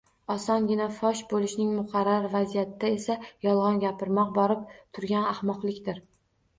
[0.35, 6.07] Osongina fosh bo‘lishing muqarrar vaziyatda esa yolg‘on gapirmoq —borib turgan ahmoqlikdir!